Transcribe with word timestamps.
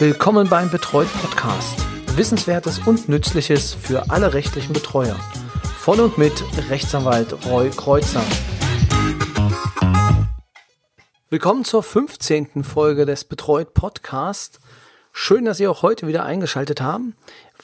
Willkommen 0.00 0.48
beim 0.48 0.70
Betreut 0.70 1.08
Podcast. 1.20 1.84
Wissenswertes 2.16 2.78
und 2.86 3.08
Nützliches 3.08 3.74
für 3.74 4.10
alle 4.10 4.32
rechtlichen 4.32 4.72
Betreuer. 4.72 5.16
Von 5.76 5.98
und 5.98 6.16
mit 6.16 6.44
Rechtsanwalt 6.70 7.34
Roy 7.46 7.70
Kreuzer. 7.70 8.22
Willkommen 11.30 11.64
zur 11.64 11.82
15. 11.82 12.62
Folge 12.62 13.06
des 13.06 13.24
Betreut 13.24 13.74
Podcast. 13.74 14.60
Schön, 15.10 15.44
dass 15.44 15.56
Sie 15.56 15.66
auch 15.66 15.82
heute 15.82 16.06
wieder 16.06 16.24
eingeschaltet 16.24 16.80
haben. 16.80 17.16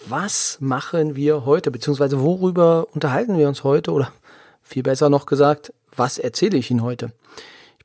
Was 0.08 0.56
machen 0.58 1.14
wir 1.14 1.46
heute, 1.46 1.70
beziehungsweise 1.70 2.20
worüber 2.20 2.88
unterhalten 2.94 3.38
wir 3.38 3.46
uns 3.46 3.62
heute 3.62 3.92
oder 3.92 4.10
viel 4.64 4.82
besser 4.82 5.08
noch 5.08 5.26
gesagt, 5.26 5.72
was 5.94 6.18
erzähle 6.18 6.56
ich 6.56 6.68
Ihnen 6.68 6.82
heute? 6.82 7.12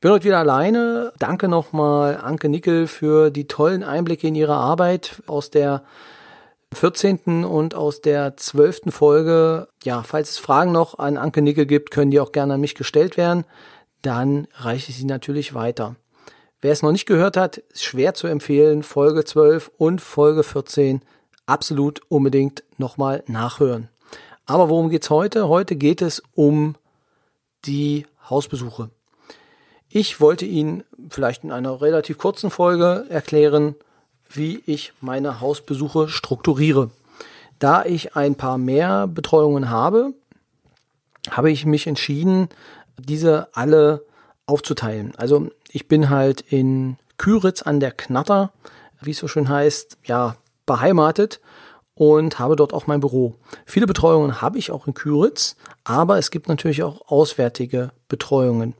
Ich 0.00 0.02
bin 0.02 0.12
heute 0.12 0.24
wieder 0.24 0.38
alleine. 0.38 1.12
Danke 1.18 1.46
nochmal 1.46 2.16
Anke 2.16 2.48
Nickel 2.48 2.86
für 2.86 3.28
die 3.28 3.46
tollen 3.46 3.84
Einblicke 3.84 4.28
in 4.28 4.34
ihre 4.34 4.54
Arbeit 4.54 5.22
aus 5.26 5.50
der 5.50 5.82
14. 6.72 7.44
und 7.44 7.74
aus 7.74 8.00
der 8.00 8.34
12. 8.34 8.94
Folge. 8.94 9.68
Ja, 9.84 10.02
falls 10.02 10.30
es 10.30 10.38
Fragen 10.38 10.72
noch 10.72 10.98
an 10.98 11.18
Anke 11.18 11.42
Nickel 11.42 11.66
gibt, 11.66 11.90
können 11.90 12.10
die 12.10 12.18
auch 12.18 12.32
gerne 12.32 12.54
an 12.54 12.62
mich 12.62 12.76
gestellt 12.76 13.18
werden. 13.18 13.44
Dann 14.00 14.48
reiche 14.54 14.88
ich 14.88 14.96
sie 14.96 15.04
natürlich 15.04 15.52
weiter. 15.52 15.96
Wer 16.62 16.72
es 16.72 16.80
noch 16.80 16.92
nicht 16.92 17.04
gehört 17.04 17.36
hat, 17.36 17.58
ist 17.58 17.84
schwer 17.84 18.14
zu 18.14 18.26
empfehlen. 18.26 18.82
Folge 18.82 19.26
12 19.26 19.70
und 19.76 20.00
Folge 20.00 20.44
14 20.44 21.02
absolut 21.44 22.00
unbedingt 22.08 22.64
nochmal 22.78 23.22
nachhören. 23.26 23.90
Aber 24.46 24.70
worum 24.70 24.88
geht's 24.88 25.10
heute? 25.10 25.48
Heute 25.48 25.76
geht 25.76 26.00
es 26.00 26.22
um 26.34 26.76
die 27.66 28.06
Hausbesuche. 28.30 28.88
Ich 29.92 30.20
wollte 30.20 30.46
Ihnen 30.46 30.84
vielleicht 31.08 31.42
in 31.42 31.50
einer 31.50 31.82
relativ 31.82 32.16
kurzen 32.16 32.50
Folge 32.50 33.06
erklären, 33.08 33.74
wie 34.28 34.62
ich 34.64 34.92
meine 35.00 35.40
Hausbesuche 35.40 36.08
strukturiere. 36.08 36.90
Da 37.58 37.84
ich 37.84 38.14
ein 38.14 38.36
paar 38.36 38.56
mehr 38.56 39.08
Betreuungen 39.08 39.68
habe, 39.68 40.14
habe 41.28 41.50
ich 41.50 41.66
mich 41.66 41.88
entschieden, 41.88 42.48
diese 42.98 43.48
alle 43.52 44.04
aufzuteilen. 44.46 45.12
Also 45.16 45.50
ich 45.68 45.88
bin 45.88 46.08
halt 46.08 46.40
in 46.40 46.96
Küritz 47.18 47.62
an 47.62 47.80
der 47.80 47.90
Knatter, 47.90 48.52
wie 49.02 49.10
es 49.10 49.18
so 49.18 49.26
schön 49.26 49.48
heißt, 49.48 49.98
ja, 50.04 50.36
beheimatet 50.66 51.40
und 51.96 52.38
habe 52.38 52.54
dort 52.54 52.72
auch 52.72 52.86
mein 52.86 53.00
Büro. 53.00 53.34
Viele 53.66 53.88
Betreuungen 53.88 54.40
habe 54.40 54.56
ich 54.58 54.70
auch 54.70 54.86
in 54.86 54.94
Küritz, 54.94 55.56
aber 55.82 56.16
es 56.16 56.30
gibt 56.30 56.48
natürlich 56.48 56.84
auch 56.84 57.10
auswärtige 57.10 57.90
Betreuungen. 58.08 58.74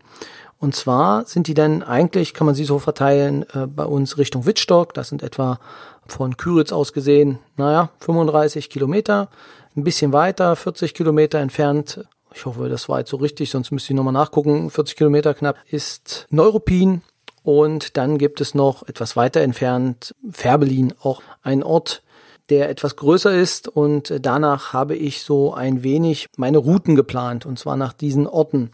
Und 0.61 0.75
zwar 0.75 1.25
sind 1.25 1.47
die 1.47 1.55
dann 1.55 1.83
eigentlich, 1.83 2.35
kann 2.35 2.45
man 2.45 2.55
sie 2.55 2.65
so 2.65 2.79
verteilen, 2.79 3.47
äh, 3.55 3.67
bei 3.67 3.85
uns 3.85 4.19
Richtung 4.19 4.45
Wittstock. 4.45 4.93
Das 4.93 5.09
sind 5.09 5.23
etwa 5.23 5.59
von 6.07 6.37
Küritz 6.37 6.71
aus 6.71 6.93
gesehen, 6.93 7.39
naja, 7.57 7.89
35 8.01 8.69
Kilometer. 8.69 9.29
Ein 9.75 9.85
bisschen 9.85 10.13
weiter, 10.13 10.55
40 10.55 10.93
Kilometer 10.93 11.39
entfernt. 11.39 12.05
Ich 12.35 12.45
hoffe, 12.45 12.69
das 12.69 12.89
war 12.91 12.99
jetzt 12.99 13.11
so 13.11 13.17
richtig, 13.17 13.51
sonst 13.51 13.71
müsste 13.71 13.93
ich 13.93 13.97
nochmal 13.97 14.13
nachgucken. 14.13 14.71
40 14.71 14.97
Kilometer 14.97 15.33
knapp 15.33 15.57
ist 15.71 16.27
Neuruppin. 16.31 17.01
Und 17.43 17.97
dann 17.97 18.19
gibt 18.19 18.43
es 18.43 18.55
noch 18.55 18.87
etwas 18.87 19.17
weiter 19.17 19.41
entfernt 19.41 20.15
Färbelin, 20.31 20.93
auch 21.01 21.23
ein 21.43 21.63
Ort, 21.63 22.03
der 22.51 22.69
etwas 22.69 22.97
größer 22.97 23.33
ist. 23.33 23.67
Und 23.67 24.13
danach 24.21 24.75
habe 24.75 24.95
ich 24.95 25.23
so 25.23 25.55
ein 25.55 25.83
wenig 25.83 26.29
meine 26.37 26.59
Routen 26.59 26.97
geplant, 26.97 27.47
und 27.47 27.59
zwar 27.59 27.77
nach 27.77 27.95
diesen 27.95 28.27
Orten 28.27 28.73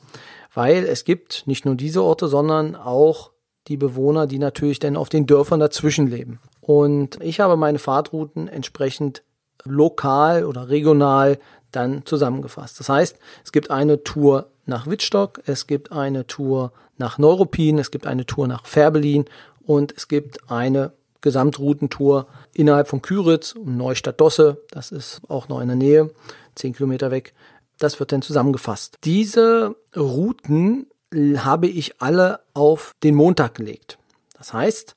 weil 0.57 0.85
es 0.85 1.05
gibt 1.05 1.47
nicht 1.47 1.67
nur 1.67 1.75
diese 1.75 2.03
Orte, 2.03 2.29
sondern 2.29 2.77
auch 2.77 3.31
die 3.69 3.77
Bewohner, 3.77 4.27
die 4.27 4.39
natürlich 4.39 4.79
dann 4.79 4.97
auf 4.97 5.11
den 5.11 5.27
Dörfern 5.27 5.61
dazwischen 5.61 6.07
leben. 6.07 6.41
Und 6.63 7.23
ich 7.23 7.41
habe 7.41 7.57
meine 7.57 7.79
Fahrtrouten 7.79 8.49
entsprechend 8.49 9.23
lokal 9.65 10.47
oder 10.47 10.71
regional 10.71 11.39
dann 11.73 12.07
zusammengefasst. 12.07 12.81
Das 12.81 12.89
heißt, 12.89 13.19
es 13.45 13.53
gibt 13.53 13.71
eine 13.71 14.03
Tour 14.03 14.47
nach 14.65 14.87
Wittstock, 14.87 15.43
es 15.45 15.67
gibt 15.67 15.93
eine 15.93 16.27
Tour 16.27 16.73
nach 16.97 17.19
Neuruppin, 17.19 17.79
es 17.79 17.91
gibt 17.91 18.07
eine 18.07 18.25
Tour 18.25 18.49
nach 18.49 18.65
Färbelin 18.65 19.27
und 19.67 19.93
es 19.95 20.09
gibt 20.09 20.51
eine 20.51 20.93
Gesamtroutentour 21.21 22.29
innerhalb 22.55 22.89
von 22.89 23.03
Küritz 23.03 23.53
und 23.53 23.77
Neustadt-Dosse, 23.77 24.63
das 24.71 24.91
ist 24.91 25.21
auch 25.29 25.49
noch 25.49 25.61
in 25.61 25.69
der 25.69 25.77
Nähe, 25.77 26.11
zehn 26.55 26.73
Kilometer 26.73 27.11
weg, 27.11 27.35
das 27.79 28.01
wird 28.01 28.13
dann 28.13 28.23
zusammengefasst. 28.23 28.97
Diese 29.05 29.77
Routen 29.97 30.87
habe 31.15 31.69
ich 31.69 32.01
alle 32.01 32.41
auf 32.55 32.95
den 33.03 33.15
Montag 33.15 33.55
gelegt. 33.55 33.99
Das 34.37 34.53
heißt, 34.53 34.97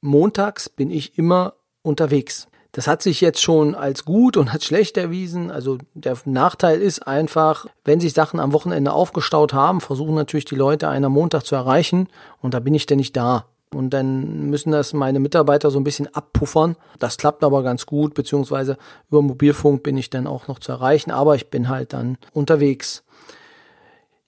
montags 0.00 0.68
bin 0.68 0.90
ich 0.90 1.18
immer 1.18 1.54
unterwegs. 1.82 2.48
Das 2.72 2.88
hat 2.88 3.02
sich 3.02 3.20
jetzt 3.20 3.40
schon 3.40 3.74
als 3.76 4.04
gut 4.04 4.36
und 4.36 4.48
als 4.52 4.64
schlecht 4.64 4.96
erwiesen. 4.96 5.50
Also 5.50 5.78
der 5.94 6.16
Nachteil 6.24 6.80
ist 6.80 7.06
einfach, 7.06 7.66
wenn 7.84 8.00
sich 8.00 8.12
Sachen 8.12 8.40
am 8.40 8.52
Wochenende 8.52 8.92
aufgestaut 8.92 9.52
haben, 9.52 9.80
versuchen 9.80 10.14
natürlich 10.14 10.44
die 10.44 10.56
Leute 10.56 10.88
einen 10.88 11.12
Montag 11.12 11.44
zu 11.44 11.54
erreichen 11.54 12.08
und 12.40 12.54
da 12.54 12.60
bin 12.60 12.74
ich 12.74 12.86
denn 12.86 12.98
nicht 12.98 13.16
da. 13.16 13.46
Und 13.74 13.90
dann 13.90 14.50
müssen 14.50 14.72
das 14.72 14.92
meine 14.92 15.20
Mitarbeiter 15.20 15.70
so 15.70 15.78
ein 15.78 15.84
bisschen 15.84 16.14
abpuffern. 16.14 16.76
Das 16.98 17.16
klappt 17.16 17.44
aber 17.44 17.62
ganz 17.62 17.86
gut, 17.86 18.14
beziehungsweise 18.14 18.76
über 19.10 19.22
Mobilfunk 19.22 19.82
bin 19.82 19.96
ich 19.96 20.10
dann 20.10 20.26
auch 20.26 20.48
noch 20.48 20.58
zu 20.58 20.72
erreichen, 20.72 21.10
aber 21.10 21.34
ich 21.34 21.50
bin 21.50 21.68
halt 21.68 21.92
dann 21.92 22.18
unterwegs. 22.32 23.04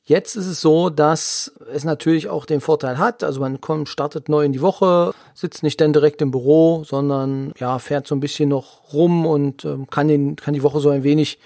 Jetzt 0.09 0.37
ist 0.37 0.47
es 0.47 0.61
so, 0.61 0.89
dass 0.89 1.53
es 1.73 1.83
natürlich 1.83 2.29
auch 2.29 2.47
den 2.47 2.61
Vorteil 2.61 2.97
hat, 2.97 3.25
also 3.25 3.41
man 3.41 3.61
kommt, 3.61 3.89
startet 3.89 4.29
neu 4.29 4.45
in 4.45 4.53
die 4.53 4.61
Woche, 4.61 5.13
sitzt 5.35 5.65
nicht 5.65 5.81
dann 5.81 5.93
direkt 5.93 6.23
im 6.23 6.31
Büro, 6.31 6.85
sondern 6.85 7.53
ja, 7.59 7.81
fährt 7.81 8.07
so 8.07 8.15
ein 8.15 8.21
bisschen 8.21 8.49
noch 8.49 8.93
rum 8.93 9.27
und 9.27 9.65
äh, 9.65 9.79
kann, 9.91 10.07
den, 10.07 10.37
kann 10.37 10.55
die 10.55 10.63
Woche 10.63 10.79
so 10.79 10.91
ein 10.91 11.03
wenig, 11.03 11.41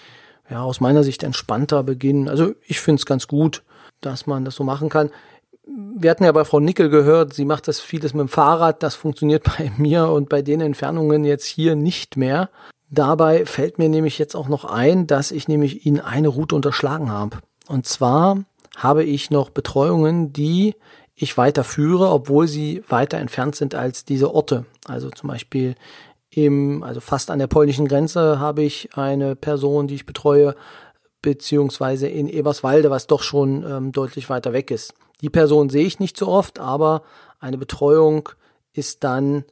ja, 0.51 0.63
aus 0.63 0.81
meiner 0.81 1.05
Sicht 1.05 1.23
entspannter 1.23 1.83
beginnen. 1.83 2.29
Also 2.29 2.53
ich 2.67 2.81
finde 2.81 3.01
es 3.01 3.07
ganz 3.07 3.29
gut, 3.29 3.63
dass 4.03 4.27
man 4.27 4.45
das 4.45 4.57
so 4.57 4.65
machen 4.65 4.91
kann 4.91 5.11
wir 5.67 6.11
hatten 6.11 6.25
ja 6.25 6.33
bei 6.33 6.45
Frau 6.45 6.61
Nickel 6.61 6.89
gehört, 6.89 7.35
sie 7.35 7.45
macht 7.45 7.69
das 7.69 7.81
vieles 7.81 8.15
mit 8.15 8.21
dem 8.21 8.29
Fahrrad. 8.29 8.83
Das 8.83 8.95
funktioniert 8.95 9.45
bei 9.59 9.73
mir 9.77 10.09
und 10.09 10.29
bei 10.29 10.43
den 10.43 10.61
Entfernungen 10.61 11.25
jetzt 11.25 11.47
hier 11.47 11.75
nicht 11.77 12.17
mehr. 12.17 12.51
Dabei 12.91 13.47
fällt 13.47 13.79
mir 13.79 13.89
nämlich 13.89 14.19
jetzt 14.19 14.35
auch 14.35 14.49
noch 14.49 14.65
ein, 14.65 15.07
dass 15.07 15.31
ich 15.31 15.47
nämlich 15.47 15.87
Ihnen 15.87 16.01
eine 16.01 16.29
Route 16.29 16.57
unterschlagen 16.57 17.11
habe. 17.13 17.39
Und 17.69 17.87
zwar 17.87 18.45
habe 18.77 19.05
ich 19.05 19.31
noch 19.31 19.51
Betreuungen, 19.51 20.33
die 20.33 20.75
ich 21.15 21.37
weiterführe, 21.37 22.09
obwohl 22.09 22.49
sie 22.49 22.83
weiter 22.89 23.19
entfernt 23.19 23.55
sind 23.55 23.75
als 23.75 24.05
diese 24.05 24.35
Orte. 24.35 24.65
Also 24.87 25.11
zum 25.11 25.29
Beispiel 25.29 25.77
im, 26.31 26.83
also 26.83 27.01
fast 27.01 27.31
an 27.31 27.39
der 27.39 27.47
polnischen 27.47 27.87
Grenze 27.87 28.41
habe 28.41 28.63
ich 28.63 28.97
eine 28.97 29.37
Person, 29.37 29.87
die 29.87 29.97
ich 29.97 30.07
betreue, 30.07 30.57
beziehungsweise 31.23 32.09
in 32.09 32.29
Eberswalde, 32.29 32.91
was 32.91 33.07
doch 33.07 33.23
schon 33.23 33.65
ähm, 33.69 33.93
deutlich 33.93 34.31
weiter 34.31 34.53
weg 34.53 34.71
ist. 34.71 34.95
Die 35.21 35.31
Person 35.31 35.71
sehe 35.71 35.87
ich 35.87 36.01
nicht 36.01 36.17
so 36.17 36.29
oft, 36.29 36.59
aber 36.59 37.03
eine 37.39 37.59
Betreuung 37.59 38.29
ist 38.73 39.05
dann 39.05 39.45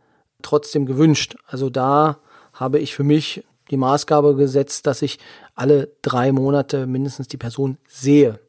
trotzdem 0.42 0.86
gewünscht. 0.86 1.36
Also 1.46 1.70
da 1.70 2.18
habe 2.52 2.78
ich 2.78 2.94
für 2.94 3.04
mich 3.04 3.44
die 3.70 3.76
Maßgabe 3.76 4.34
gesetzt, 4.34 4.86
dass 4.86 5.02
ich 5.02 5.18
alle 5.54 5.90
drei 6.02 6.32
Monate 6.32 6.86
mindestens 6.86 7.28
die 7.28 7.36
Person 7.36 7.78
sehe. 7.86 8.40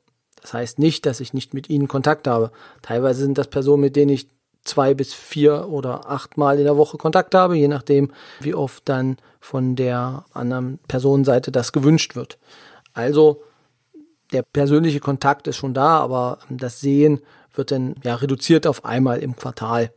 Das 0.42 0.54
heißt 0.54 0.80
nicht, 0.80 1.06
dass 1.06 1.20
ich 1.20 1.34
nicht 1.34 1.54
mit 1.54 1.70
ihnen 1.70 1.88
Kontakt 1.88 2.28
habe. 2.28 2.52
Teilweise 2.82 3.22
sind 3.22 3.38
das 3.38 3.48
Personen, 3.48 3.82
mit 3.82 3.96
denen 3.96 4.12
ich 4.12 4.28
zwei 4.64 4.94
bis 4.94 5.14
vier 5.14 5.68
oder 5.70 6.10
acht 6.10 6.38
Mal 6.38 6.58
in 6.58 6.64
der 6.64 6.78
Woche 6.78 6.98
Kontakt 6.98 7.36
habe, 7.36 7.58
je 7.58 7.68
nachdem, 7.68 8.12
wie 8.40 8.54
oft 8.54 8.88
dann 8.88 9.18
von 9.40 9.76
der 9.76 10.26
anderen 10.34 10.80
Personenseite 10.88 11.52
das 11.52 11.72
gewünscht 11.72 12.16
wird. 12.16 12.38
Also 12.94 13.42
der 14.32 14.44
persönliche 14.44 15.00
Kontakt 15.00 15.48
ist 15.48 15.58
schon 15.58 15.74
da, 15.74 15.98
aber 16.00 16.40
das 16.50 16.80
Sehen 16.80 17.22
wird 17.54 17.72
dann 17.72 17.96
ja 18.04 18.16
reduziert 18.16 18.68
auf 18.68 18.86
einmal 18.86 19.20
im 19.20 19.36
Quartal. 19.36 19.92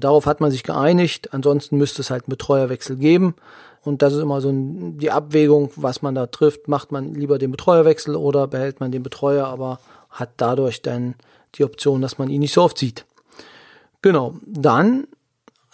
Darauf 0.00 0.26
hat 0.26 0.40
man 0.40 0.50
sich 0.50 0.62
geeinigt. 0.62 1.32
Ansonsten 1.32 1.76
müsste 1.76 2.02
es 2.02 2.10
halt 2.10 2.24
einen 2.24 2.30
Betreuerwechsel 2.30 2.96
geben. 2.96 3.34
Und 3.82 4.02
das 4.02 4.12
ist 4.12 4.20
immer 4.20 4.40
so 4.40 4.50
die 4.52 5.10
Abwägung, 5.10 5.70
was 5.76 6.02
man 6.02 6.14
da 6.14 6.26
trifft. 6.26 6.68
Macht 6.68 6.92
man 6.92 7.14
lieber 7.14 7.38
den 7.38 7.50
Betreuerwechsel 7.50 8.16
oder 8.16 8.46
behält 8.46 8.80
man 8.80 8.90
den 8.90 9.02
Betreuer, 9.02 9.46
aber 9.46 9.78
hat 10.10 10.30
dadurch 10.36 10.82
dann 10.82 11.14
die 11.54 11.64
Option, 11.64 12.02
dass 12.02 12.18
man 12.18 12.28
ihn 12.28 12.40
nicht 12.40 12.52
so 12.52 12.62
oft 12.62 12.78
sieht. 12.78 13.04
Genau. 14.02 14.34
Dann 14.44 15.06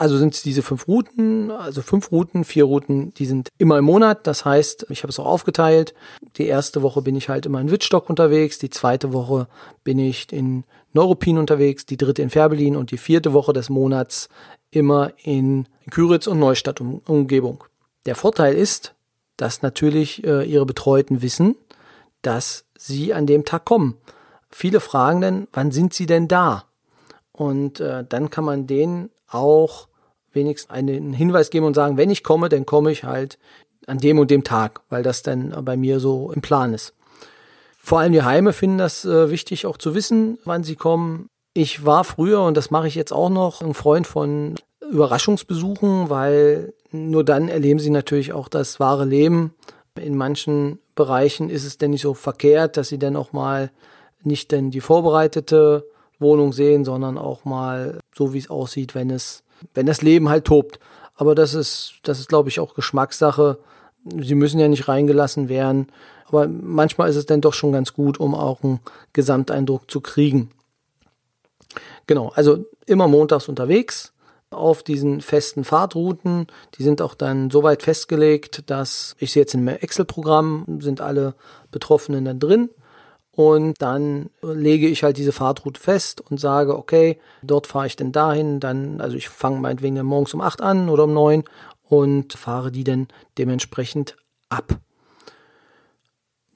also 0.03 0.19
sind 0.19 0.35
es 0.35 0.43
diese 0.43 0.63
fünf 0.63 0.89
Routen, 0.89 1.53
also 1.53 1.81
fünf 1.81 2.11
Routen, 2.11 2.43
vier 2.43 2.65
Routen, 2.65 3.15
die 3.15 3.25
sind 3.25 3.51
immer 3.59 3.79
im 3.79 3.85
Monat. 3.85 4.27
Das 4.27 4.45
heißt, 4.45 4.87
ich 4.89 5.05
habe 5.05 5.11
es 5.11 5.21
auch 5.21 5.27
aufgeteilt. 5.27 5.95
Die 6.39 6.49
erste 6.49 6.83
Woche 6.83 7.03
bin 7.03 7.15
ich 7.15 7.29
halt 7.29 7.47
immer 7.47 7.61
in 7.61 7.71
Wittstock 7.71 8.11
unterwegs, 8.11 8.59
die 8.59 8.69
zweite 8.69 9.13
Woche 9.13 9.47
bin 9.85 10.01
ich 10.01 10.33
in 10.33 10.65
Neuruppin 10.93 11.39
unterwegs, 11.39 11.87
die 11.87 11.97
dritte 11.97 12.21
in 12.21 12.31
Färbelin 12.31 12.75
und 12.75 12.91
die 12.91 12.99
vierte 12.99 13.33
Woche 13.33 13.53
des 13.53 13.71
Monats 13.71 14.29
immer 14.73 15.13
in 15.23 15.69
Küritz 15.89 16.27
und 16.27 16.41
Neustadt 16.41 16.81
Umgebung. 16.81 17.63
Der 18.05 18.17
Vorteil 18.17 18.55
ist, 18.57 18.97
dass 19.37 19.63
natürlich 19.63 20.25
äh, 20.25 20.43
ihre 20.43 20.67
Betreuten 20.67 21.23
wissen, 21.23 21.55
dass 22.23 22.65
sie 22.77 23.15
an 23.15 23.27
dem 23.27 23.45
Tag 23.45 23.65
kommen. 23.65 23.99
Viele 24.51 24.81
fragen 24.81 25.21
dann, 25.21 25.47
wann 25.53 25.71
sind 25.71 25.95
sie 25.95 26.07
denn 26.07 26.27
da? 26.27 26.65
Und 27.31 27.79
äh, 27.79 28.05
dann 28.09 28.31
kann 28.31 28.45
man 28.45 28.67
denen 28.67 29.09
auch 29.29 29.87
wenigstens 30.33 30.71
einen 30.71 31.13
Hinweis 31.13 31.51
geben 31.51 31.67
und 31.67 31.75
sagen, 31.75 31.97
wenn 31.97 32.11
ich 32.11 32.25
komme, 32.25 32.49
dann 32.49 32.67
komme 32.67 32.93
ich 32.93 33.05
halt 33.05 33.39
an 33.87 33.99
dem 33.99 34.19
und 34.19 34.31
dem 34.31 34.45
Tag, 34.45 34.81
weil 34.89 35.03
das 35.03 35.23
dann 35.23 35.55
bei 35.65 35.77
mir 35.77 36.01
so 36.01 36.31
im 36.33 36.41
Plan 36.41 36.73
ist. 36.75 36.95
Vor 37.79 37.99
allem 37.99 38.13
die 38.13 38.23
Heime 38.23 38.53
finden 38.53 38.79
das 38.79 39.05
äh, 39.05 39.31
wichtig 39.31 39.67
auch 39.67 39.77
zu 39.77 39.95
wissen, 39.95 40.39
wann 40.45 40.63
sie 40.63 40.77
kommen. 40.77 41.27
Ich 41.53 41.85
war 41.85 42.05
früher, 42.05 42.43
und 42.43 42.57
das 42.57 42.71
mache 42.71 42.87
ich 42.87 42.95
jetzt 42.95 43.13
auch 43.13 43.29
noch, 43.29 43.61
ein 43.61 43.75
Freund 43.75 44.07
von 44.07 44.55
Überraschungsbesuchen, 44.91 46.09
weil 46.09 46.75
nur 46.93 47.25
dann 47.25 47.49
erleben 47.49 47.81
sie 47.81 47.91
natürlich 47.91 48.33
auch 48.33 48.49
das 48.49 48.79
wahre 48.79 49.05
Leben. 49.05 49.55
In 50.01 50.17
manchen 50.17 50.79
Bereichen 50.95 51.51
ist 51.51 51.65
es 51.65 51.77
denn 51.77 51.91
nicht 51.91 52.03
so 52.03 52.15
verkehrt, 52.15 52.77
dass 52.77 52.89
sie 52.89 52.99
dann 52.99 53.17
auch 53.17 53.33
mal 53.33 53.71
nicht 54.23 54.53
denn 54.53 54.71
die 54.71 54.81
vorbereitete 54.81 55.85
Wohnung 56.19 56.53
sehen, 56.53 56.85
sondern 56.85 57.19
auch 57.19 57.45
mal 57.45 57.99
so, 58.15 58.33
wie 58.33 58.39
es 58.39 58.51
aussieht, 58.51 58.95
wenn 58.95 59.11
es, 59.11 59.43
wenn 59.75 59.87
das 59.87 60.03
Leben 60.03 60.29
halt 60.29 60.45
tobt. 60.45 60.79
Aber 61.15 61.35
das 61.35 61.55
ist, 61.55 61.95
das 62.03 62.19
ist, 62.19 62.29
glaube 62.29 62.49
ich, 62.49 62.61
auch 62.61 62.75
Geschmackssache. 62.75 63.59
Sie 64.05 64.35
müssen 64.35 64.59
ja 64.59 64.69
nicht 64.69 64.89
reingelassen 64.89 65.49
werden. 65.49 65.89
Aber 66.27 66.49
manchmal 66.49 67.11
ist 67.11 67.17
es 67.17 67.27
dann 67.27 67.41
doch 67.41 67.55
schon 67.55 67.73
ganz 67.73 67.93
gut, 67.93 68.19
um 68.19 68.35
auch 68.35 68.63
einen 68.63 68.81
Gesamteindruck 69.13 69.91
zu 69.91 70.01
kriegen. 70.01 70.51
Genau, 72.07 72.33
also 72.35 72.65
immer 72.87 73.09
montags 73.09 73.49
unterwegs 73.49 74.13
auf 74.51 74.83
diesen 74.83 75.21
festen 75.21 75.65
Fahrtrouten. 75.65 76.47
Die 76.77 76.83
sind 76.83 77.01
auch 77.01 77.15
dann 77.15 77.51
so 77.51 77.63
weit 77.63 77.83
festgelegt, 77.83 78.65
dass 78.71 79.17
ich 79.19 79.33
sehe 79.33 79.43
jetzt 79.43 79.55
im 79.55 79.69
Excel-Programm, 79.69 80.81
sind 80.81 81.01
alle 81.01 81.35
Betroffenen 81.71 82.25
dann 82.25 82.39
drin. 82.39 82.71
Und 83.35 83.81
dann 83.81 84.29
lege 84.43 84.89
ich 84.89 85.03
halt 85.03 85.17
diese 85.17 85.33
Fahrtroute 85.33 85.81
fest 85.81 86.21
und 86.21 86.39
sage, 86.39 86.77
okay, 86.77 87.19
dort 87.43 87.67
fahre 87.67 87.87
ich 87.87 87.97
denn 87.97 88.13
dahin. 88.13 88.61
Dann, 88.61 89.01
also 89.01 89.17
ich 89.17 89.31
fange 89.31 89.59
meinetwegen 89.59 90.01
morgens 90.05 90.35
um 90.35 90.43
acht 90.43 90.61
an 90.61 90.91
oder 90.91 91.05
um 91.05 91.15
neun 91.15 91.45
und 91.89 92.35
fahre 92.35 92.71
die 92.71 92.85
dann 92.85 93.09
dementsprechend 93.39 94.17
ab. 94.51 94.79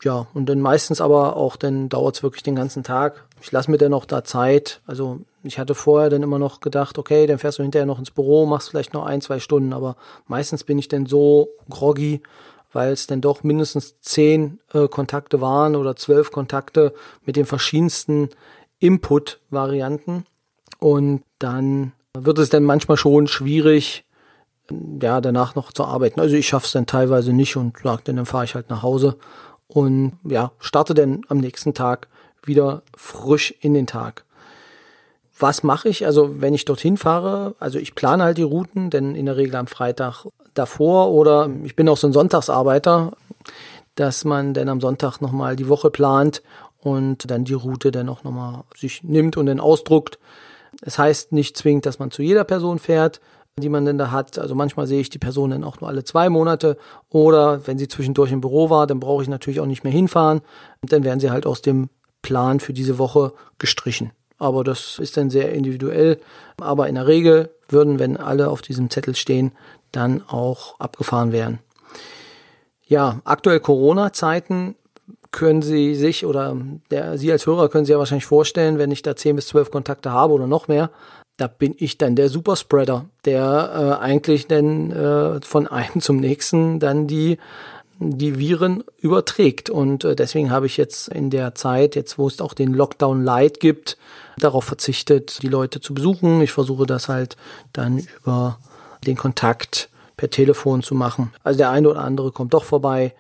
Ja, 0.02 0.26
und 0.34 0.46
dann 0.46 0.60
meistens 0.60 1.00
aber 1.00 1.36
auch, 1.36 1.56
dann 1.56 1.88
dauert 1.88 2.16
es 2.16 2.22
wirklich 2.22 2.42
den 2.42 2.54
ganzen 2.54 2.84
Tag. 2.84 3.24
Ich 3.40 3.50
lasse 3.50 3.70
mir 3.70 3.78
dann 3.78 3.94
auch 3.94 4.04
da 4.04 4.22
Zeit. 4.22 4.82
Also 4.86 5.20
ich 5.42 5.58
hatte 5.58 5.74
vorher 5.74 6.10
dann 6.10 6.22
immer 6.22 6.38
noch 6.38 6.60
gedacht, 6.60 6.98
okay, 6.98 7.26
dann 7.26 7.38
fährst 7.38 7.58
du 7.58 7.62
hinterher 7.62 7.86
noch 7.86 7.98
ins 7.98 8.10
Büro, 8.10 8.44
machst 8.44 8.68
vielleicht 8.68 8.92
noch 8.92 9.06
ein, 9.06 9.22
zwei 9.22 9.40
Stunden, 9.40 9.72
aber 9.72 9.96
meistens 10.26 10.64
bin 10.64 10.78
ich 10.78 10.88
dann 10.88 11.06
so 11.06 11.48
groggy, 11.70 12.22
weil 12.72 12.92
es 12.92 13.06
dann 13.06 13.20
doch 13.20 13.42
mindestens 13.42 14.00
zehn 14.00 14.60
äh, 14.72 14.88
Kontakte 14.88 15.40
waren 15.40 15.76
oder 15.76 15.96
zwölf 15.96 16.30
Kontakte 16.30 16.92
mit 17.24 17.36
den 17.36 17.46
verschiedensten 17.46 18.30
Input-Varianten. 18.78 20.26
Und 20.78 21.22
dann 21.38 21.92
wird 22.14 22.38
es 22.38 22.50
dann 22.50 22.64
manchmal 22.64 22.96
schon 22.96 23.26
schwierig, 23.26 24.04
ja, 25.00 25.20
danach 25.20 25.54
noch 25.54 25.72
zu 25.72 25.84
arbeiten. 25.84 26.20
Also 26.20 26.34
ich 26.34 26.48
schaffe 26.48 26.66
es 26.66 26.72
dann 26.72 26.86
teilweise 26.86 27.32
nicht 27.32 27.56
und 27.56 27.78
sage 27.82 28.02
dann, 28.04 28.16
dann 28.16 28.26
fahre 28.26 28.44
ich 28.44 28.54
halt 28.54 28.68
nach 28.68 28.82
Hause 28.82 29.16
und 29.68 30.18
ja, 30.24 30.52
starte 30.58 30.94
dann 30.94 31.22
am 31.28 31.38
nächsten 31.38 31.74
Tag 31.74 32.08
wieder 32.44 32.82
frisch 32.96 33.54
in 33.60 33.74
den 33.74 33.86
Tag. 33.86 34.24
Was 35.38 35.62
mache 35.62 35.88
ich? 35.88 36.06
Also 36.06 36.40
wenn 36.40 36.54
ich 36.54 36.64
dorthin 36.64 36.96
fahre, 36.96 37.54
also 37.58 37.78
ich 37.78 37.94
plane 37.94 38.24
halt 38.24 38.38
die 38.38 38.42
Routen, 38.42 38.90
denn 38.90 39.14
in 39.14 39.26
der 39.26 39.36
Regel 39.36 39.56
am 39.56 39.66
Freitag 39.66 40.26
davor 40.58 41.10
oder 41.10 41.50
ich 41.64 41.76
bin 41.76 41.88
auch 41.88 41.96
so 41.96 42.06
ein 42.06 42.12
Sonntagsarbeiter, 42.12 43.12
dass 43.94 44.24
man 44.24 44.54
dann 44.54 44.68
am 44.68 44.80
Sonntag 44.80 45.20
nochmal 45.20 45.56
die 45.56 45.68
Woche 45.68 45.90
plant 45.90 46.42
und 46.80 47.30
dann 47.30 47.44
die 47.44 47.54
Route 47.54 47.90
dann 47.90 48.08
auch 48.08 48.24
nochmal 48.24 48.64
sich 48.76 49.02
nimmt 49.02 49.36
und 49.36 49.46
dann 49.46 49.60
ausdruckt. 49.60 50.18
Es 50.82 50.98
heißt 50.98 51.32
nicht 51.32 51.56
zwingend, 51.56 51.86
dass 51.86 51.98
man 51.98 52.10
zu 52.10 52.22
jeder 52.22 52.44
Person 52.44 52.78
fährt, 52.78 53.20
die 53.58 53.70
man 53.70 53.86
denn 53.86 53.96
da 53.96 54.10
hat. 54.10 54.38
Also 54.38 54.54
manchmal 54.54 54.86
sehe 54.86 55.00
ich 55.00 55.08
die 55.08 55.18
Person 55.18 55.50
dann 55.50 55.64
auch 55.64 55.80
nur 55.80 55.88
alle 55.88 56.04
zwei 56.04 56.28
Monate 56.28 56.76
oder 57.08 57.66
wenn 57.66 57.78
sie 57.78 57.88
zwischendurch 57.88 58.30
im 58.30 58.42
Büro 58.42 58.68
war, 58.68 58.86
dann 58.86 59.00
brauche 59.00 59.22
ich 59.22 59.28
natürlich 59.28 59.60
auch 59.60 59.66
nicht 59.66 59.84
mehr 59.84 59.92
hinfahren. 59.92 60.42
Und 60.82 60.92
dann 60.92 61.04
werden 61.04 61.20
sie 61.20 61.30
halt 61.30 61.46
aus 61.46 61.62
dem 61.62 61.88
Plan 62.20 62.60
für 62.60 62.72
diese 62.72 62.98
Woche 62.98 63.32
gestrichen. 63.58 64.12
Aber 64.38 64.64
das 64.64 64.98
ist 64.98 65.16
dann 65.16 65.30
sehr 65.30 65.52
individuell. 65.52 66.18
Aber 66.60 66.88
in 66.88 66.96
der 66.96 67.06
Regel 67.06 67.50
würden, 67.68 67.98
wenn 67.98 68.16
alle 68.16 68.50
auf 68.50 68.62
diesem 68.62 68.90
Zettel 68.90 69.14
stehen, 69.14 69.52
dann 69.92 70.22
auch 70.28 70.78
abgefahren 70.78 71.32
werden. 71.32 71.58
Ja, 72.86 73.20
aktuell 73.24 73.60
Corona-Zeiten 73.60 74.76
können 75.32 75.62
Sie 75.62 75.94
sich 75.94 76.24
oder 76.24 76.56
der, 76.90 77.18
Sie 77.18 77.32
als 77.32 77.46
Hörer 77.46 77.68
können 77.68 77.84
sich 77.84 77.92
ja 77.92 77.98
wahrscheinlich 77.98 78.26
vorstellen, 78.26 78.78
wenn 78.78 78.90
ich 78.90 79.02
da 79.02 79.16
10 79.16 79.36
bis 79.36 79.48
12 79.48 79.70
Kontakte 79.70 80.12
habe 80.12 80.32
oder 80.32 80.46
noch 80.46 80.68
mehr, 80.68 80.90
da 81.36 81.46
bin 81.48 81.74
ich 81.78 81.98
dann 81.98 82.16
der 82.16 82.28
Superspreader, 82.28 83.06
der 83.24 83.98
äh, 84.00 84.02
eigentlich 84.02 84.46
dann 84.46 84.90
äh, 84.92 85.40
von 85.42 85.66
einem 85.66 86.00
zum 86.00 86.16
nächsten 86.16 86.80
dann 86.80 87.06
die 87.06 87.38
die 87.98 88.38
Viren 88.38 88.84
überträgt. 88.98 89.70
Und 89.70 90.04
äh, 90.04 90.16
deswegen 90.16 90.50
habe 90.50 90.66
ich 90.66 90.76
jetzt 90.76 91.08
in 91.08 91.30
der 91.30 91.54
Zeit, 91.54 91.96
jetzt 91.96 92.18
wo 92.18 92.26
es 92.26 92.40
auch 92.40 92.54
den 92.54 92.72
Lockdown 92.72 93.22
Light 93.22 93.60
gibt, 93.60 93.96
darauf 94.38 94.64
verzichtet, 94.64 95.42
die 95.42 95.48
Leute 95.48 95.80
zu 95.80 95.94
besuchen. 95.94 96.40
Ich 96.42 96.52
versuche 96.52 96.86
das 96.86 97.08
halt 97.08 97.36
dann 97.72 98.06
über 98.20 98.58
den 99.06 99.16
Kontakt 99.16 99.88
per 100.16 100.30
Telefon 100.30 100.82
zu 100.82 100.94
machen. 100.94 101.32
Also 101.42 101.58
der 101.58 101.70
eine 101.70 101.88
oder 101.88 102.00
andere 102.00 102.32
kommt 102.32 102.54
doch 102.54 102.64
vorbei. 102.64 103.14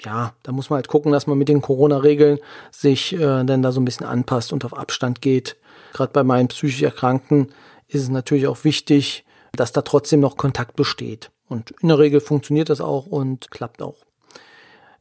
Ja, 0.00 0.32
da 0.44 0.52
muss 0.52 0.70
man 0.70 0.76
halt 0.76 0.88
gucken, 0.88 1.10
dass 1.10 1.26
man 1.26 1.38
mit 1.38 1.48
den 1.48 1.60
Corona-Regeln 1.60 2.38
sich 2.70 3.14
äh, 3.14 3.44
dann 3.44 3.62
da 3.62 3.72
so 3.72 3.80
ein 3.80 3.84
bisschen 3.84 4.06
anpasst 4.06 4.52
und 4.52 4.64
auf 4.64 4.76
Abstand 4.76 5.20
geht. 5.20 5.56
Gerade 5.92 6.12
bei 6.12 6.22
meinen 6.22 6.48
psychisch 6.48 6.82
Erkrankten 6.82 7.52
ist 7.88 8.02
es 8.02 8.08
natürlich 8.08 8.46
auch 8.46 8.62
wichtig, 8.62 9.24
dass 9.52 9.72
da 9.72 9.82
trotzdem 9.82 10.20
noch 10.20 10.36
Kontakt 10.36 10.76
besteht. 10.76 11.30
Und 11.48 11.72
in 11.80 11.88
der 11.88 11.98
Regel 11.98 12.20
funktioniert 12.20 12.68
das 12.68 12.80
auch 12.80 13.06
und 13.06 13.50
klappt 13.50 13.82
auch 13.82 13.96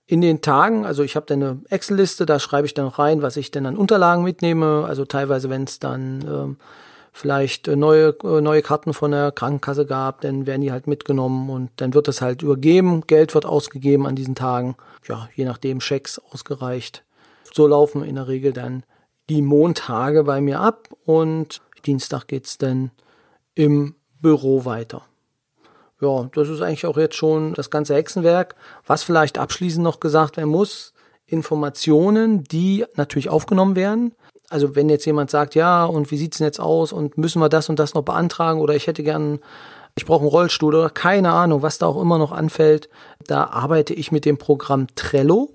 in 0.08 0.22
den 0.22 0.42
Tagen, 0.42 0.86
also 0.86 1.04
ich 1.04 1.18
habe 1.18 1.26
dann 1.26 1.44
eine 1.44 1.60
Excel-Liste, 1.70 2.26
da 2.26 2.40
schreibe 2.40 2.66
ich 2.66 2.74
dann 2.74 2.88
rein, 2.88 3.22
was 3.22 3.36
ich 3.36 3.52
denn 3.52 3.66
an 3.66 3.76
Unterlagen 3.76 4.24
mitnehme. 4.24 4.86
Also 4.88 5.04
teilweise, 5.04 5.50
wenn 5.50 5.66
es 5.66 5.80
dann 5.80 6.22
ähm, 6.22 6.58
vielleicht 7.12 7.68
äh, 7.68 7.76
neue, 7.76 8.16
äh, 8.24 8.40
neue 8.40 8.62
Karten 8.62 8.94
von 8.94 9.12
der 9.12 9.34
Krankenkasse 9.34 9.86
gab, 9.86 10.22
dann 10.22 10.48
werden 10.48 10.62
die 10.62 10.72
halt 10.72 10.88
mitgenommen 10.88 11.50
und 11.50 11.72
dann 11.76 11.94
wird 11.94 12.08
das 12.08 12.22
halt 12.22 12.42
übergeben. 12.42 13.02
Geld 13.06 13.34
wird 13.34 13.46
ausgegeben 13.46 14.08
an 14.08 14.16
diesen 14.16 14.36
Tagen. 14.36 14.78
Ja, 15.10 15.28
je 15.36 15.44
nachdem 15.44 15.82
Schecks 15.82 16.20
ausgereicht. 16.32 17.04
So 17.54 17.68
laufen 17.68 18.02
in 18.04 18.16
der 18.16 18.30
Regel 18.30 18.54
dann 18.54 18.84
die 19.30 19.42
Montage 19.42 20.24
bei 20.24 20.40
mir 20.40 20.62
ab 20.62 20.88
und 21.04 21.62
Dienstag 21.86 22.28
geht's 22.28 22.58
dann 22.58 22.92
im 23.56 23.96
Büro 24.22 24.64
weiter 24.64 25.04
ja, 26.02 26.30
das 26.34 26.50
ist 26.50 26.62
eigentlich 26.62 26.86
auch 26.86 26.98
jetzt 26.98 27.16
schon 27.16 27.54
das 27.54 27.70
ganze 27.70 27.96
Hexenwerk. 27.96 28.56
Was 28.86 29.04
vielleicht 29.04 29.38
abschließend 29.38 29.84
noch 29.84 30.00
gesagt 30.00 30.38
werden 30.38 30.50
muss, 30.50 30.94
Informationen, 31.26 32.44
die 32.44 32.86
natürlich 32.96 33.30
aufgenommen 33.30 33.76
werden. 33.76 34.14
Also 34.50 34.76
wenn 34.76 34.90
jetzt 34.90 35.06
jemand 35.06 35.30
sagt, 35.30 35.56
ja, 35.56 35.86
und 35.86 36.10
wie 36.12 36.18
sieht's 36.18 36.38
denn 36.38 36.46
jetzt 36.46 36.60
aus 36.60 36.94
und 36.94 37.18
müssen 37.18 37.42
wir 37.42 37.50
das 37.50 37.68
und 37.68 37.80
das 37.80 37.94
noch 37.94 38.04
beantragen 38.04 38.62
oder 38.62 38.76
ich 38.76 38.88
hätte 38.88 39.04
gern, 39.04 39.40
ich 39.96 40.06
brauche 40.06 40.22
einen 40.22 40.30
Rollstuhl 40.30 40.74
oder 40.74 40.90
keine 40.90 41.34
Ahnung, 41.34 41.64
was 41.64 41.80
da 41.80 41.88
auch 41.88 42.02
immer 42.02 42.18
noch 42.18 42.32
anfällt, 42.32 42.90
da 43.26 43.46
arbeite 43.46 43.94
ich 43.94 44.12
mit 44.12 44.24
dem 44.24 44.38
Programm 44.38 44.88
Trello. 44.96 45.52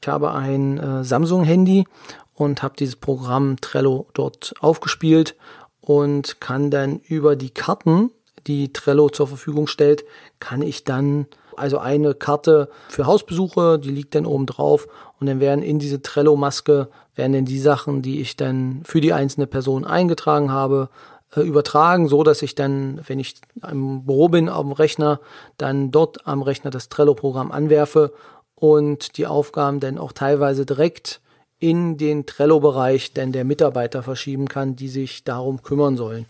Ich 0.00 0.08
habe 0.08 0.32
ein 0.32 0.78
äh, 0.78 1.04
Samsung-Handy 1.04 1.86
und 2.34 2.62
habe 2.62 2.76
dieses 2.78 2.96
Programm 2.96 3.56
Trello 3.60 4.06
dort 4.14 4.54
aufgespielt 4.60 5.34
und 5.80 6.40
kann 6.40 6.70
dann 6.70 7.00
über 7.00 7.34
die 7.34 7.50
Karten 7.50 8.12
die 8.46 8.72
Trello 8.72 9.08
zur 9.08 9.26
Verfügung 9.26 9.66
stellt, 9.66 10.04
kann 10.38 10.62
ich 10.62 10.84
dann 10.84 11.26
also 11.56 11.78
eine 11.78 12.14
Karte 12.14 12.68
für 12.88 13.06
Hausbesuche, 13.06 13.78
die 13.78 13.90
liegt 13.90 14.14
dann 14.14 14.26
oben 14.26 14.46
drauf 14.46 14.88
und 15.20 15.26
dann 15.26 15.40
werden 15.40 15.62
in 15.62 15.78
diese 15.78 16.02
Trello-Maske 16.02 16.88
werden 17.14 17.32
dann 17.32 17.44
die 17.44 17.58
Sachen, 17.58 18.02
die 18.02 18.20
ich 18.20 18.36
dann 18.36 18.80
für 18.84 19.00
die 19.00 19.12
einzelne 19.12 19.46
Person 19.46 19.84
eingetragen 19.84 20.50
habe, 20.50 20.88
äh, 21.34 21.40
übertragen, 21.42 22.08
so 22.08 22.22
dass 22.22 22.42
ich 22.42 22.54
dann, 22.54 23.00
wenn 23.06 23.20
ich 23.20 23.36
im 23.68 24.04
Büro 24.04 24.28
bin, 24.28 24.48
auf 24.48 24.62
dem 24.62 24.72
Rechner, 24.72 25.20
dann 25.58 25.90
dort 25.90 26.26
am 26.26 26.42
Rechner 26.42 26.70
das 26.70 26.88
Trello-Programm 26.88 27.52
anwerfe 27.52 28.12
und 28.54 29.16
die 29.16 29.26
Aufgaben 29.26 29.80
dann 29.80 29.98
auch 29.98 30.12
teilweise 30.12 30.66
direkt 30.66 31.20
in 31.58 31.98
den 31.98 32.24
Trello-Bereich 32.24 33.12
denn 33.12 33.32
der 33.32 33.44
Mitarbeiter 33.44 34.02
verschieben 34.02 34.48
kann, 34.48 34.76
die 34.76 34.88
sich 34.88 35.24
darum 35.24 35.62
kümmern 35.62 35.96
sollen. 35.96 36.26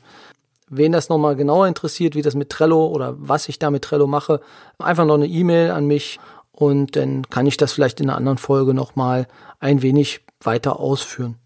Wen 0.71 0.93
das 0.93 1.09
nochmal 1.09 1.37
genauer 1.37 1.67
interessiert, 1.67 2.15
wie 2.15 2.23
das 2.23 2.35
mit 2.35 2.49
Trello 2.49 2.87
oder 2.87 3.15
was 3.19 3.49
ich 3.49 3.59
da 3.59 3.71
mit 3.71 3.83
Trello 3.83 4.07
mache, 4.07 4.41
einfach 4.79 5.05
noch 5.05 5.15
eine 5.15 5.27
E-Mail 5.27 5.73
an 5.73 5.87
mich 5.87 6.21
und 6.53 6.95
dann 6.95 7.29
kann 7.29 7.47
ich 7.47 7.57
das 7.57 7.73
vielleicht 7.73 8.00
in 8.00 8.09
einer 8.09 8.17
anderen 8.17 8.39
Folge 8.39 8.73
nochmal 8.73 9.27
ein 9.59 9.83
wenig 9.83 10.21
weiter 10.41 10.79
ausführen. 10.79 11.37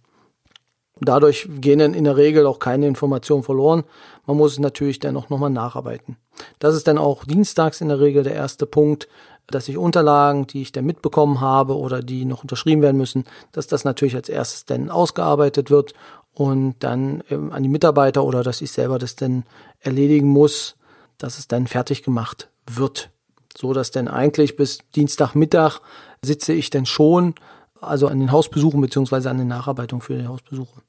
Dadurch 1.00 1.48
gehen 1.60 1.80
dann 1.80 1.94
in 1.94 2.04
der 2.04 2.16
Regel 2.16 2.46
auch 2.46 2.58
keine 2.58 2.86
Informationen 2.86 3.42
verloren. 3.42 3.84
Man 4.26 4.36
muss 4.36 4.52
es 4.52 4.58
natürlich 4.58 5.00
dann 5.00 5.16
auch 5.16 5.28
nochmal 5.28 5.50
nacharbeiten. 5.50 6.16
Das 6.58 6.74
ist 6.74 6.86
dann 6.86 6.98
auch 6.98 7.24
dienstags 7.24 7.80
in 7.80 7.88
der 7.88 8.00
Regel 8.00 8.22
der 8.22 8.34
erste 8.34 8.66
Punkt, 8.66 9.08
dass 9.46 9.68
ich 9.68 9.76
Unterlagen, 9.76 10.46
die 10.46 10.62
ich 10.62 10.72
dann 10.72 10.84
mitbekommen 10.84 11.40
habe 11.40 11.76
oder 11.76 12.02
die 12.02 12.24
noch 12.24 12.42
unterschrieben 12.42 12.82
werden 12.82 12.96
müssen, 12.96 13.24
dass 13.52 13.66
das 13.66 13.84
natürlich 13.84 14.14
als 14.14 14.28
erstes 14.28 14.64
dann 14.64 14.90
ausgearbeitet 14.90 15.70
wird 15.70 15.94
und 16.34 16.76
dann 16.80 17.22
ähm, 17.30 17.52
an 17.52 17.62
die 17.62 17.68
Mitarbeiter 17.68 18.24
oder 18.24 18.42
dass 18.42 18.60
ich 18.60 18.72
selber 18.72 18.98
das 18.98 19.16
dann 19.16 19.44
erledigen 19.80 20.28
muss. 20.28 20.76
dass 21.18 21.38
es 21.38 21.46
dann 21.46 21.68
fertig 21.68 22.02
gemacht 22.02 22.48
wird. 22.66 23.10
So 23.56 23.72
dass 23.72 23.92
dann 23.92 24.08
eigentlich 24.08 24.56
bis 24.56 24.78
Dienstagmittag 24.96 25.80
sitze 26.22 26.52
ich 26.52 26.70
dann 26.70 26.86
schon, 26.86 27.34
also 27.80 28.08
an 28.08 28.18
den 28.18 28.32
Hausbesuchen 28.32 28.80
beziehungsweise 28.80 29.30
an 29.30 29.38
den 29.38 29.46
Nacharbeitungen 29.46 30.02
für 30.02 30.18
die 30.18 30.26
Hausbesuche. 30.26 30.82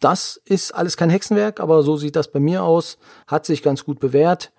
Das 0.00 0.40
ist 0.44 0.74
alles 0.74 0.96
kein 0.96 1.10
Hexenwerk, 1.10 1.60
aber 1.60 1.82
so 1.82 1.96
sieht 1.96 2.16
das 2.16 2.30
bei 2.30 2.40
mir 2.40 2.62
aus. 2.62 2.98
Hat 3.26 3.46
sich 3.46 3.62
ganz 3.62 3.84
gut 3.84 4.00
bewährt. 4.00 4.50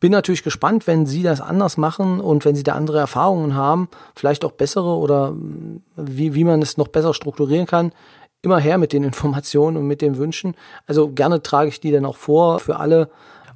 Bin 0.00 0.12
natürlich 0.12 0.44
gespannt, 0.44 0.86
wenn 0.86 1.06
Sie 1.06 1.24
das 1.24 1.40
anders 1.40 1.76
machen 1.76 2.20
und 2.20 2.44
wenn 2.44 2.54
Sie 2.54 2.62
da 2.62 2.74
andere 2.74 2.98
Erfahrungen 2.98 3.54
haben, 3.54 3.88
vielleicht 4.14 4.44
auch 4.44 4.52
bessere 4.52 4.96
oder 4.96 5.32
mm, 5.32 5.82
wie, 5.96 6.34
wie 6.34 6.44
man 6.44 6.62
es 6.62 6.76
noch 6.76 6.88
besser 6.88 7.14
strukturieren 7.14 7.66
kann. 7.66 7.92
Immer 8.42 8.58
her 8.58 8.78
mit 8.78 8.92
den 8.92 9.04
Informationen 9.04 9.76
und 9.76 9.86
mit 9.86 10.00
den 10.00 10.16
Wünschen. 10.16 10.54
Also 10.86 11.10
gerne 11.10 11.42
trage 11.42 11.68
ich 11.68 11.80
die 11.80 11.90
dann 11.90 12.04
auch 12.04 12.16
vor 12.16 12.60
für 12.60 12.76
alle. 12.76 13.10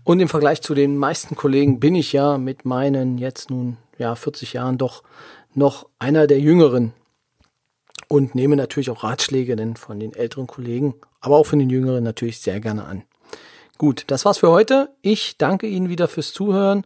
Und 0.04 0.20
im 0.20 0.28
Vergleich 0.28 0.62
zu 0.62 0.74
den 0.74 0.96
meisten 0.96 1.36
Kollegen 1.36 1.78
bin 1.78 1.94
ich 1.94 2.12
ja 2.12 2.38
mit 2.38 2.64
meinen 2.64 3.18
jetzt 3.18 3.50
nun 3.50 3.76
ja 3.98 4.14
40 4.14 4.54
Jahren 4.54 4.78
doch 4.78 5.02
noch 5.54 5.86
einer 5.98 6.26
der 6.26 6.40
Jüngeren 6.40 6.92
und 8.08 8.34
nehme 8.34 8.56
natürlich 8.56 8.90
auch 8.90 9.04
Ratschläge 9.04 9.56
denn 9.56 9.76
von 9.76 10.00
den 10.00 10.12
älteren 10.12 10.46
Kollegen, 10.46 10.94
aber 11.20 11.36
auch 11.36 11.46
von 11.46 11.58
den 11.58 11.70
Jüngeren 11.70 12.02
natürlich 12.02 12.40
sehr 12.40 12.60
gerne 12.60 12.84
an. 12.84 13.04
Gut, 13.78 14.04
das 14.08 14.24
war's 14.24 14.38
für 14.38 14.50
heute. 14.50 14.90
Ich 15.00 15.38
danke 15.38 15.66
Ihnen 15.66 15.88
wieder 15.88 16.08
fürs 16.08 16.32
Zuhören 16.32 16.84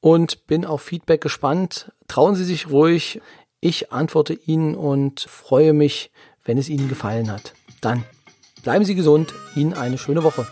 und 0.00 0.46
bin 0.46 0.64
auf 0.64 0.82
Feedback 0.82 1.20
gespannt. 1.20 1.92
Trauen 2.08 2.34
Sie 2.34 2.44
sich 2.44 2.70
ruhig. 2.70 3.20
Ich 3.60 3.90
antworte 3.90 4.34
Ihnen 4.34 4.74
und 4.74 5.20
freue 5.20 5.72
mich, 5.72 6.10
wenn 6.46 6.58
es 6.58 6.68
Ihnen 6.68 6.88
gefallen 6.88 7.30
hat. 7.30 7.52
Dann 7.80 8.04
bleiben 8.62 8.84
Sie 8.84 8.94
gesund. 8.94 9.34
Ihnen 9.54 9.74
eine 9.74 9.98
schöne 9.98 10.22
Woche. 10.22 10.46